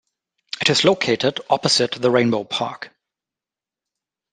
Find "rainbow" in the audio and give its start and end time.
2.09-2.43